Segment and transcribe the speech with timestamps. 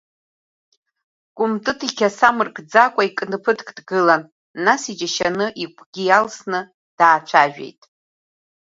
[1.35, 4.23] Кәымтыт иқьаса амыркӡакәа икны ԥыҭк дгылан,
[4.65, 6.59] нас иџьашьаны, игәгьы иалсны,
[6.97, 7.81] даацәажәеит…